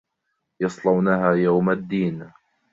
يصلونها 0.59 1.31
يوم 1.31 1.69
الدين 1.71 2.31